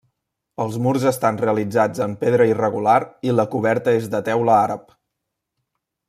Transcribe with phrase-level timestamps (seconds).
[0.63, 2.95] Els murs estan realitzats en pedra irregular
[3.31, 4.93] i la coberta és de teula àrab.